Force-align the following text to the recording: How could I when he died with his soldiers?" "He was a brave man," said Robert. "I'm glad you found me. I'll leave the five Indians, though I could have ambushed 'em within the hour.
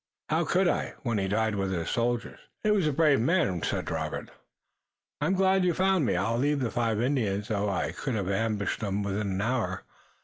How 0.29 0.45
could 0.45 0.67
I 0.67 0.95
when 1.03 1.19
he 1.19 1.27
died 1.27 1.53
with 1.53 1.71
his 1.71 1.91
soldiers?" 1.91 2.39
"He 2.63 2.71
was 2.71 2.87
a 2.87 2.91
brave 2.91 3.19
man," 3.19 3.61
said 3.61 3.91
Robert. 3.91 4.31
"I'm 5.21 5.35
glad 5.35 5.63
you 5.63 5.75
found 5.75 6.07
me. 6.07 6.15
I'll 6.15 6.39
leave 6.39 6.59
the 6.61 6.71
five 6.71 6.99
Indians, 6.99 7.49
though 7.49 7.69
I 7.69 7.91
could 7.91 8.15
have 8.15 8.27
ambushed 8.27 8.81
'em 8.81 9.03
within 9.03 9.37
the 9.37 9.43
hour. 9.43 9.83